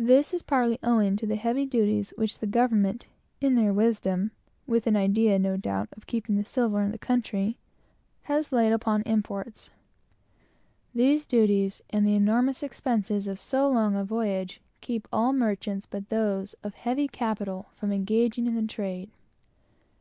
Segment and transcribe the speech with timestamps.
[0.00, 3.06] This is partly owing to the heavy duties which the government,
[3.40, 4.32] in their wisdom,
[4.66, 7.58] with the intent, no doubt, of keeping the silver in the country,
[8.22, 9.70] has laid upon imports.
[10.96, 16.08] These duties, and the enormous expenses of so long a voyage, keep all merchants, but
[16.08, 19.12] those of heavy capital, from engaging in the trade.